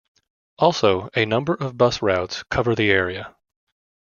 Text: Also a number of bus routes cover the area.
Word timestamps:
Also 0.57 1.11
a 1.15 1.27
number 1.27 1.53
of 1.53 1.77
bus 1.77 2.01
routes 2.01 2.41
cover 2.49 2.73
the 2.73 2.89
area. 2.89 3.35